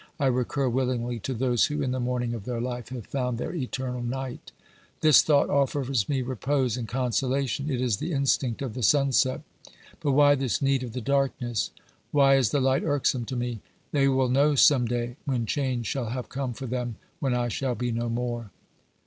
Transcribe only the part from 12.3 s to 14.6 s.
is the light irksome to me? They will know